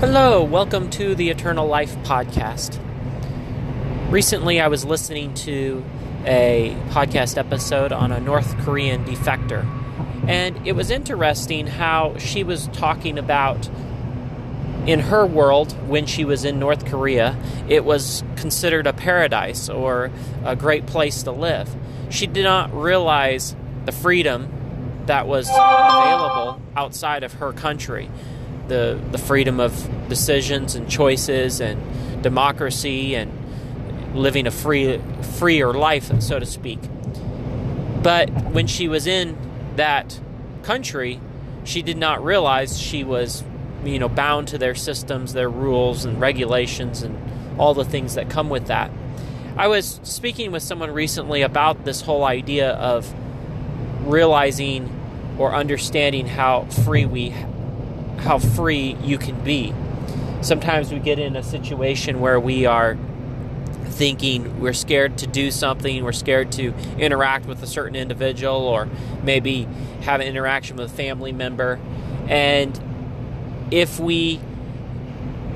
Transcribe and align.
Hello, 0.00 0.44
welcome 0.44 0.90
to 0.90 1.14
the 1.14 1.30
Eternal 1.30 1.66
Life 1.66 1.96
Podcast. 2.02 2.78
Recently, 4.10 4.60
I 4.60 4.68
was 4.68 4.84
listening 4.84 5.32
to 5.32 5.82
a 6.26 6.76
podcast 6.90 7.38
episode 7.38 7.92
on 7.92 8.12
a 8.12 8.20
North 8.20 8.58
Korean 8.58 9.06
defector, 9.06 9.64
and 10.28 10.66
it 10.66 10.72
was 10.72 10.90
interesting 10.90 11.66
how 11.66 12.18
she 12.18 12.44
was 12.44 12.68
talking 12.74 13.16
about 13.16 13.70
in 14.86 15.00
her 15.00 15.24
world, 15.24 15.72
when 15.88 16.04
she 16.04 16.26
was 16.26 16.44
in 16.44 16.58
North 16.58 16.84
Korea, 16.84 17.34
it 17.66 17.82
was 17.82 18.22
considered 18.36 18.86
a 18.86 18.92
paradise 18.92 19.70
or 19.70 20.10
a 20.44 20.54
great 20.54 20.84
place 20.84 21.22
to 21.22 21.30
live. 21.30 21.74
She 22.10 22.26
did 22.26 22.44
not 22.44 22.70
realize 22.74 23.56
the 23.86 23.92
freedom 23.92 24.52
that 25.06 25.26
was 25.26 25.48
available 25.48 26.60
outside 26.76 27.22
of 27.22 27.32
her 27.34 27.54
country 27.54 28.10
the 28.68 29.00
the 29.10 29.18
freedom 29.18 29.60
of 29.60 30.08
decisions 30.08 30.74
and 30.74 30.88
choices 30.88 31.60
and 31.60 32.22
democracy 32.22 33.14
and 33.14 33.32
living 34.14 34.46
a 34.46 34.50
free 34.50 35.00
freer 35.38 35.72
life, 35.72 36.10
so 36.20 36.38
to 36.38 36.46
speak. 36.46 36.78
But 38.02 38.30
when 38.52 38.66
she 38.66 38.88
was 38.88 39.06
in 39.06 39.36
that 39.76 40.18
country, 40.62 41.20
she 41.64 41.82
did 41.82 41.96
not 41.96 42.24
realize 42.24 42.78
she 42.80 43.04
was, 43.04 43.44
you 43.84 43.98
know, 43.98 44.08
bound 44.08 44.48
to 44.48 44.58
their 44.58 44.74
systems, 44.74 45.32
their 45.32 45.50
rules 45.50 46.04
and 46.04 46.20
regulations 46.20 47.02
and 47.02 47.16
all 47.58 47.74
the 47.74 47.84
things 47.84 48.14
that 48.14 48.30
come 48.30 48.48
with 48.48 48.66
that. 48.66 48.90
I 49.56 49.68
was 49.68 50.00
speaking 50.02 50.52
with 50.52 50.62
someone 50.62 50.90
recently 50.90 51.42
about 51.42 51.84
this 51.84 52.02
whole 52.02 52.24
idea 52.24 52.72
of 52.72 53.12
realizing 54.06 54.92
or 55.38 55.54
understanding 55.54 56.26
how 56.26 56.64
free 56.84 57.06
we 57.06 57.34
how 58.18 58.38
free 58.38 58.96
you 59.02 59.18
can 59.18 59.42
be. 59.42 59.74
Sometimes 60.40 60.92
we 60.92 60.98
get 60.98 61.18
in 61.18 61.36
a 61.36 61.42
situation 61.42 62.20
where 62.20 62.38
we 62.38 62.66
are 62.66 62.96
thinking 63.84 64.60
we're 64.60 64.72
scared 64.72 65.16
to 65.18 65.26
do 65.26 65.50
something, 65.50 66.04
we're 66.04 66.12
scared 66.12 66.52
to 66.52 66.74
interact 66.98 67.46
with 67.46 67.62
a 67.62 67.66
certain 67.66 67.96
individual, 67.96 68.56
or 68.56 68.88
maybe 69.22 69.66
have 70.02 70.20
an 70.20 70.26
interaction 70.26 70.76
with 70.76 70.92
a 70.92 70.94
family 70.94 71.32
member. 71.32 71.80
And 72.28 72.78
if 73.70 73.98
we 73.98 74.40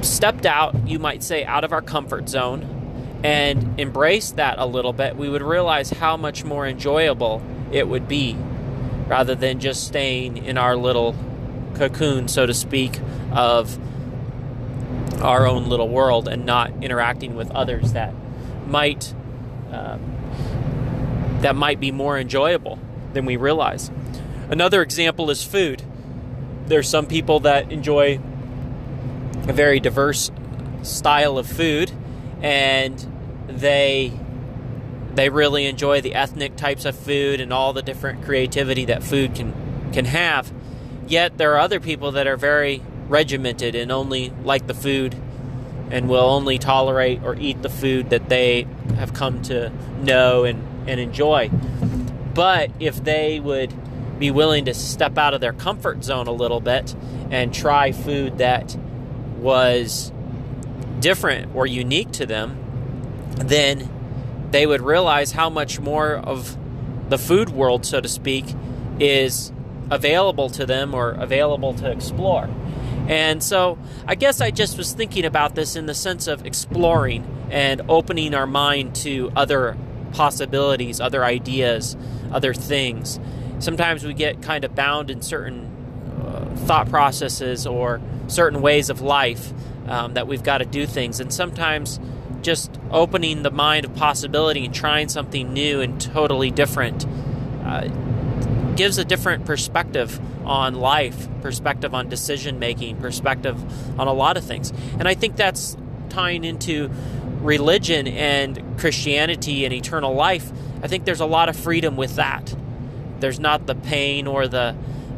stepped 0.00 0.46
out, 0.46 0.88
you 0.88 0.98
might 0.98 1.22
say, 1.22 1.44
out 1.44 1.64
of 1.64 1.72
our 1.72 1.82
comfort 1.82 2.28
zone 2.28 3.20
and 3.22 3.78
embraced 3.78 4.36
that 4.36 4.58
a 4.58 4.66
little 4.66 4.92
bit, 4.92 5.16
we 5.16 5.28
would 5.28 5.42
realize 5.42 5.90
how 5.90 6.16
much 6.16 6.44
more 6.44 6.66
enjoyable 6.66 7.42
it 7.70 7.86
would 7.86 8.08
be 8.08 8.36
rather 9.06 9.34
than 9.34 9.60
just 9.60 9.86
staying 9.86 10.38
in 10.38 10.58
our 10.58 10.74
little 10.74 11.14
cocoon, 11.88 12.28
so 12.28 12.46
to 12.46 12.54
speak, 12.54 13.00
of 13.32 13.78
our 15.20 15.46
own 15.46 15.68
little 15.68 15.88
world 15.88 16.28
and 16.28 16.46
not 16.46 16.70
interacting 16.82 17.34
with 17.34 17.50
others 17.52 17.92
that 17.92 18.14
might 18.66 19.14
um, 19.72 20.00
that 21.40 21.56
might 21.56 21.80
be 21.80 21.90
more 21.90 22.18
enjoyable 22.18 22.78
than 23.14 23.24
we 23.24 23.36
realize. 23.36 23.90
Another 24.48 24.82
example 24.82 25.30
is 25.30 25.42
food. 25.42 25.82
There's 26.66 26.88
some 26.88 27.06
people 27.06 27.40
that 27.40 27.72
enjoy 27.72 28.20
a 29.48 29.52
very 29.52 29.80
diverse 29.80 30.30
style 30.82 31.36
of 31.38 31.46
food, 31.46 31.90
and 32.42 33.04
they 33.48 34.12
they 35.14 35.28
really 35.28 35.66
enjoy 35.66 36.00
the 36.00 36.14
ethnic 36.14 36.56
types 36.56 36.84
of 36.84 36.96
food 36.96 37.40
and 37.40 37.52
all 37.52 37.72
the 37.72 37.82
different 37.82 38.24
creativity 38.24 38.84
that 38.84 39.02
food 39.02 39.34
can 39.34 39.52
can 39.92 40.04
have. 40.04 40.52
Yet 41.06 41.38
there 41.38 41.52
are 41.54 41.58
other 41.58 41.80
people 41.80 42.12
that 42.12 42.26
are 42.26 42.36
very 42.36 42.82
regimented 43.08 43.74
and 43.74 43.92
only 43.92 44.30
like 44.44 44.66
the 44.66 44.74
food 44.74 45.14
and 45.90 46.08
will 46.08 46.24
only 46.24 46.58
tolerate 46.58 47.22
or 47.22 47.36
eat 47.36 47.60
the 47.60 47.68
food 47.68 48.10
that 48.10 48.28
they 48.28 48.66
have 48.96 49.12
come 49.12 49.42
to 49.42 49.70
know 50.00 50.44
and, 50.44 50.88
and 50.88 50.98
enjoy. 50.98 51.50
But 52.34 52.70
if 52.80 53.04
they 53.04 53.40
would 53.40 53.72
be 54.18 54.30
willing 54.30 54.64
to 54.66 54.74
step 54.74 55.18
out 55.18 55.34
of 55.34 55.40
their 55.40 55.52
comfort 55.52 56.04
zone 56.04 56.28
a 56.28 56.32
little 56.32 56.60
bit 56.60 56.94
and 57.30 57.52
try 57.52 57.92
food 57.92 58.38
that 58.38 58.76
was 59.36 60.12
different 61.00 61.54
or 61.54 61.66
unique 61.66 62.12
to 62.12 62.24
them, 62.24 62.56
then 63.36 63.90
they 64.50 64.66
would 64.66 64.80
realize 64.80 65.32
how 65.32 65.50
much 65.50 65.80
more 65.80 66.14
of 66.14 66.56
the 67.10 67.18
food 67.18 67.50
world, 67.50 67.84
so 67.84 68.00
to 68.00 68.08
speak, 68.08 68.44
is 69.00 69.52
available 69.92 70.48
to 70.48 70.64
them 70.64 70.94
or 70.94 71.10
available 71.10 71.74
to 71.74 71.90
explore. 71.90 72.48
And 73.08 73.42
so 73.42 73.78
I 74.06 74.14
guess 74.14 74.40
I 74.40 74.50
just 74.50 74.78
was 74.78 74.92
thinking 74.92 75.24
about 75.24 75.54
this 75.54 75.76
in 75.76 75.86
the 75.86 75.94
sense 75.94 76.26
of 76.28 76.46
exploring 76.46 77.26
and 77.50 77.82
opening 77.88 78.34
our 78.34 78.46
mind 78.46 78.94
to 78.96 79.30
other 79.36 79.76
possibilities, 80.12 81.00
other 81.00 81.24
ideas, 81.24 81.96
other 82.32 82.54
things. 82.54 83.20
Sometimes 83.58 84.04
we 84.04 84.14
get 84.14 84.40
kind 84.40 84.64
of 84.64 84.74
bound 84.74 85.10
in 85.10 85.20
certain 85.20 85.70
uh, 86.24 86.56
thought 86.56 86.88
processes 86.88 87.66
or 87.66 88.00
certain 88.28 88.62
ways 88.62 88.88
of 88.88 89.02
life 89.02 89.52
um, 89.86 90.14
that 90.14 90.26
we've 90.26 90.42
got 90.42 90.58
to 90.58 90.64
do 90.64 90.86
things. 90.86 91.20
And 91.20 91.32
sometimes 91.32 92.00
just 92.40 92.78
opening 92.90 93.42
the 93.42 93.50
mind 93.50 93.84
of 93.84 93.94
possibility 93.94 94.64
and 94.64 94.74
trying 94.74 95.08
something 95.08 95.52
new 95.52 95.80
and 95.80 96.00
totally 96.00 96.50
different 96.50 97.06
uh, 97.64 97.88
gives 98.76 98.98
a 98.98 99.04
different 99.04 99.44
perspective 99.44 100.20
on 100.46 100.74
life, 100.74 101.28
perspective 101.40 101.94
on 101.94 102.08
decision 102.08 102.58
making, 102.58 102.96
perspective 102.98 103.56
on 103.98 104.08
a 104.08 104.12
lot 104.12 104.36
of 104.36 104.44
things. 104.44 104.72
And 104.98 105.06
I 105.06 105.14
think 105.14 105.36
that's 105.36 105.76
tying 106.08 106.44
into 106.44 106.90
religion 107.40 108.06
and 108.06 108.78
Christianity 108.78 109.64
and 109.64 109.72
eternal 109.74 110.14
life. 110.14 110.50
I 110.82 110.88
think 110.88 111.04
there's 111.04 111.20
a 111.20 111.26
lot 111.26 111.48
of 111.48 111.56
freedom 111.56 111.96
with 111.96 112.16
that. 112.16 112.54
There's 113.20 113.40
not 113.40 113.66
the 113.66 113.74
pain 113.74 114.26
or 114.26 114.48
the 114.48 114.74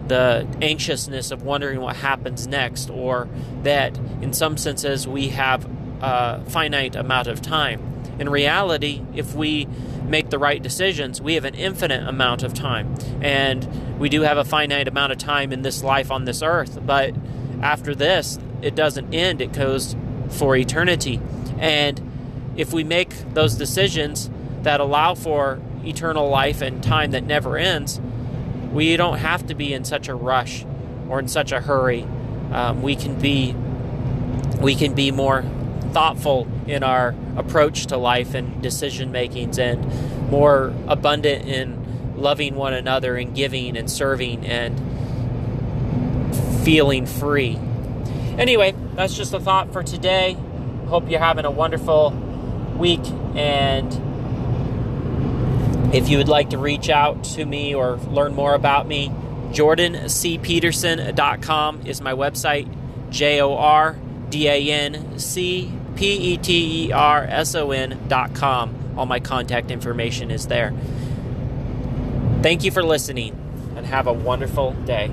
the 0.07 0.47
anxiousness 0.61 1.31
of 1.31 1.43
wondering 1.45 1.81
what 1.81 1.97
happens 1.97 2.47
next, 2.47 2.91
or 2.91 3.29
that 3.63 3.97
in 4.21 4.33
some 4.35 4.57
senses 4.59 5.09
we 5.09 5.29
have 5.29 5.67
a 6.03 6.45
finite 6.51 6.95
amount 6.95 7.27
of 7.27 7.41
time. 7.41 7.94
In 8.19 8.29
reality, 8.29 9.03
if 9.15 9.35
we 9.35 9.67
make 10.05 10.31
the 10.31 10.39
right 10.39 10.63
decisions, 10.63 11.21
we 11.21 11.35
have 11.35 11.45
an 11.45 11.55
infinite 11.55 12.07
amount 12.07 12.43
of 12.43 12.55
time. 12.55 12.95
And 13.21 13.99
we 13.99 14.09
do 14.09 14.23
have 14.23 14.39
a 14.39 14.45
finite 14.45 14.89
amount 14.89 15.13
of 15.13 15.19
time 15.19 15.53
in 15.53 15.63
this 15.63 15.83
life 15.83 16.11
on 16.11 16.25
this 16.25 16.43
earth, 16.43 16.79
but 16.85 17.15
after 17.63 17.95
this, 17.95 18.39
it 18.63 18.75
doesn't 18.75 19.13
end, 19.15 19.41
it 19.41 19.53
goes 19.53 19.97
for 20.29 20.57
eternity. 20.57 21.21
And 21.59 22.01
if 22.57 22.73
we 22.73 22.85
make 22.85 23.35
those 23.35 23.55
decisions 23.55 24.31
that 24.63 24.81
allow 24.81 25.15
for 25.15 25.61
eternal 25.85 26.29
life 26.29 26.63
and 26.63 26.83
time 26.83 27.11
that 27.13 27.25
never 27.25 27.57
ends, 27.57 28.01
we 28.73 28.97
don't 28.97 29.19
have 29.19 29.47
to 29.47 29.55
be 29.55 29.73
in 29.73 29.85
such 29.85 30.09
a 30.09 30.15
rush 30.15 30.65
or 31.09 31.19
in 31.19 31.29
such 31.29 31.53
a 31.53 31.61
hurry. 31.61 32.07
Um, 32.53 32.83
we 32.83 32.97
can 32.97 33.19
be 33.19 33.55
we 34.61 34.75
can 34.75 34.95
be 34.95 35.11
more 35.11 35.45
thoughtful 35.95 36.49
in 36.67 36.83
our 36.83 37.15
approach 37.37 37.87
to 37.87 37.97
life 37.97 38.35
and 38.35 38.61
decision 38.61 39.13
makings 39.13 39.59
and 39.59 40.31
more 40.31 40.75
abundant 40.89 41.49
in 41.49 42.17
loving 42.17 42.57
one 42.57 42.75
another 42.75 43.17
and 43.17 43.35
giving 43.35 43.77
and 43.77 43.91
serving 43.91 44.45
and 44.45 44.79
feeling 46.65 47.07
free. 47.07 47.57
Anyway, 48.37 48.75
that's 48.95 49.17
just 49.17 49.33
a 49.33 49.41
thought 49.41 49.73
for 49.73 49.83
today. 49.83 50.37
Hope 50.87 51.09
you're 51.09 51.21
having 51.21 51.45
a 51.45 51.51
wonderful 51.51 52.11
week 52.77 53.05
and 53.37 53.93
if 55.95 56.09
you 56.09 56.19
would 56.19 56.29
like 56.29 56.51
to 56.51 56.59
reach 56.59 56.91
out 56.91 57.23
to 57.23 57.45
me 57.45 57.73
or 57.75 57.97
learn 57.97 58.35
more 58.35 58.55
about 58.55 58.89
me, 58.89 59.13
jordancpeterson.com 59.51 61.83
is 61.87 62.01
my 62.01 62.13
website. 62.13 62.69
J 63.11 63.41
O 63.41 63.55
R 63.55 63.97
D 64.29 64.49
A 64.49 64.73
N 64.73 65.21
C 65.21 65.71
P 65.97 66.35
E 66.35 66.37
T 66.37 66.89
E 66.89 66.93
R 66.93 67.25
S 67.25 67.55
O 67.55 67.71
N 67.71 67.99
dot 68.09 68.35
com. 68.35 68.75
All 68.97 69.07
my 69.07 69.21
contact 69.21 69.71
information 69.71 70.31
is 70.31 70.47
there. 70.47 70.73
Thank 72.43 72.65
you 72.65 72.71
for 72.71 72.83
listening 72.83 73.35
and 73.77 73.87
have 73.87 74.07
a 74.07 74.13
wonderful 74.13 74.73
day. 74.85 75.11